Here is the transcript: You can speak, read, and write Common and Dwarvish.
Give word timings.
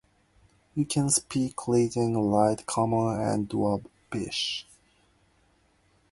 You 0.73 0.83
can 0.83 1.11
speak, 1.11 1.67
read, 1.67 1.95
and 1.95 2.31
write 2.33 2.65
Common 2.65 3.21
and 3.21 3.47
Dwarvish. 3.47 4.63